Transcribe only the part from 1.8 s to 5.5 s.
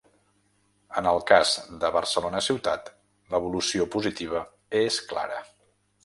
de Barcelona ciutat, l’evolució positiva és clara.